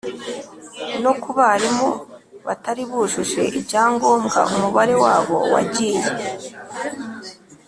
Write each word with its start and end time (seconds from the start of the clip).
no 1.03 1.11
ku 1.21 1.29
barimu 1.37 1.89
batari 2.45 2.83
bujuje 2.89 3.41
ibyangombwa 3.59 4.39
umubare 4.53 4.95
wabo 5.03 5.37
wagiye 5.53 6.01